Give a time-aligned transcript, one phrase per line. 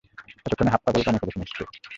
[0.45, 1.67] এতক্ষণে হাফ পাগল বানিয়ে ফেলেছে নিশ্চয়ই।